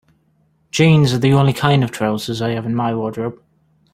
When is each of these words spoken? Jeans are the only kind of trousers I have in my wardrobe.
Jeans 0.71 1.13
are 1.13 1.19
the 1.19 1.31
only 1.33 1.53
kind 1.53 1.83
of 1.83 1.91
trousers 1.91 2.41
I 2.41 2.53
have 2.53 2.65
in 2.65 2.73
my 2.73 2.95
wardrobe. 2.95 3.39